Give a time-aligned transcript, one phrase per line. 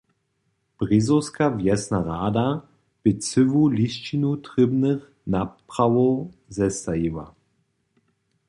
[0.79, 2.47] Brězowska wjesna rada
[3.01, 5.03] bě cyłu lisćinu trěbnych
[5.35, 6.13] naprawow
[6.57, 7.25] zestajiła.